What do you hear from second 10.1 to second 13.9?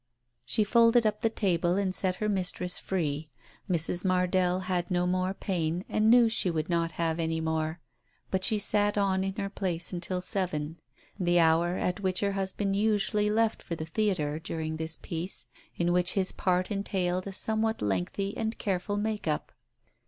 seven, the hour at which her husband usually left for the